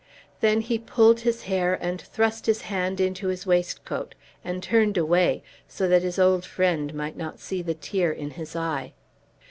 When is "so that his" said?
5.67-6.17